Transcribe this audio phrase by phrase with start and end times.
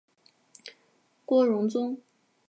[1.25, 2.01] 郭荣宗。